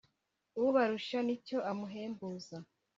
Ubarusha 0.65 1.19
n'icyo 1.25 1.57
amuhembuza 1.71 2.57